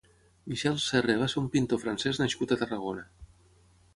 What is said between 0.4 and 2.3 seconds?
Michel Serre va ser un pintor francès